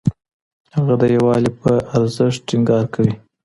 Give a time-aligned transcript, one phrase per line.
[0.75, 3.13] هغه د يووالي پر ارزښت ټينګار کوي.